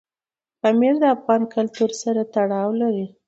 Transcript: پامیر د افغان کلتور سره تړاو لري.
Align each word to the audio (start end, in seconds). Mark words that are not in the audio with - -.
پامیر 0.61 0.95
د 1.01 1.05
افغان 1.15 1.41
کلتور 1.53 1.91
سره 2.03 2.21
تړاو 2.33 2.69
لري. 2.81 3.05